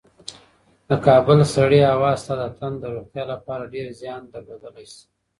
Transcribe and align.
د 0.89 0.91
کابل 1.07 1.39
سړې 1.55 1.81
هوا 1.91 2.11
ستا 2.21 2.33
د 2.41 2.43
تن 2.59 2.73
د 2.79 2.83
روغتیا 2.95 3.23
لپاره 3.33 3.71
ډېر 3.73 3.87
زیان 4.01 4.21
درلودلی 4.33 4.85
شي. 4.93 5.01